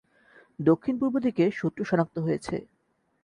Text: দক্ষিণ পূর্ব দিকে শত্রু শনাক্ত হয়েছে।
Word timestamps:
দক্ষিণ 0.59 0.93
পূর্ব 0.99 1.15
দিকে 1.25 1.45
শত্রু 1.51 1.83
শনাক্ত 1.85 2.15
হয়েছে। 2.17 2.55